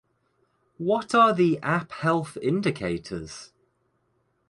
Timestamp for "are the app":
1.13-1.91